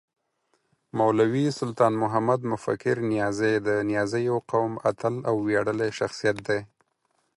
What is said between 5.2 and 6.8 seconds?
او وياړلی شخصیت دی